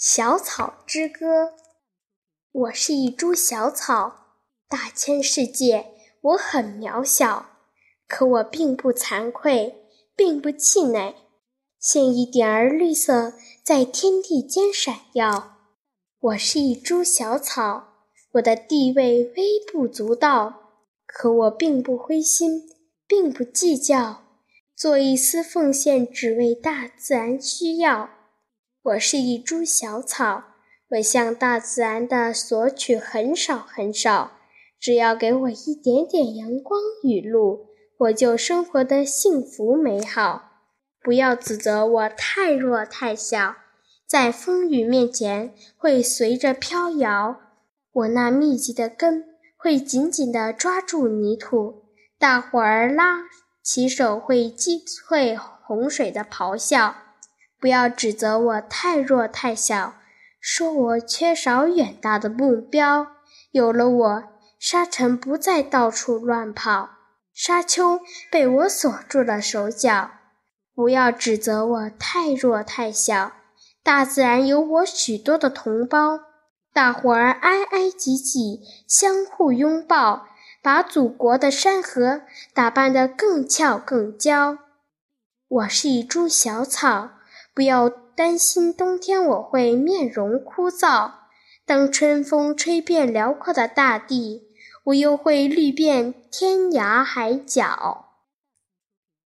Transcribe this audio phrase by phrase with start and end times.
[0.00, 1.54] 小草之歌。
[2.52, 4.36] 我是一株小草，
[4.68, 5.86] 大千世界，
[6.20, 7.46] 我很渺小，
[8.06, 9.74] 可我并不惭愧，
[10.14, 11.16] 并不气馁，
[11.80, 13.32] 像一点儿绿色
[13.64, 15.56] 在天地间闪耀。
[16.20, 17.88] 我是一株小草，
[18.34, 22.68] 我的地位微不足道，可我并不灰心，
[23.08, 24.22] 并不计较，
[24.76, 28.10] 做一丝奉献，只为大自然需要。
[28.80, 30.44] 我是一株小草，
[30.90, 34.32] 我向大自然的索取很少很少，
[34.78, 37.66] 只要给我一点点阳光雨露，
[37.98, 40.44] 我就生活的幸福美好。
[41.02, 43.56] 不要指责我太弱太小，
[44.06, 47.36] 在风雨面前会随着飘摇。
[47.92, 49.24] 我那密集的根
[49.56, 51.82] 会紧紧地抓住泥土，
[52.16, 53.24] 大伙儿拉
[53.60, 56.94] 起手会击退洪水的咆哮。
[57.60, 59.94] 不要指责我太弱太小，
[60.40, 63.08] 说我缺少远大的目标。
[63.50, 64.24] 有了我，
[64.60, 66.90] 沙尘不再到处乱跑，
[67.34, 68.00] 沙丘
[68.30, 70.10] 被我锁住了手脚。
[70.74, 73.32] 不要指责我太弱太小，
[73.82, 76.20] 大自然有我许多的同胞，
[76.72, 80.28] 大伙儿挨挨挤挤，相互拥抱，
[80.62, 82.22] 把祖国的山河
[82.54, 84.58] 打扮得更俏更娇。
[85.48, 87.17] 我是一株小草。
[87.58, 91.10] 不要担心冬天我会面容枯燥，
[91.66, 94.44] 当春风吹遍辽阔的大地，
[94.84, 98.07] 我又会绿遍天涯海角。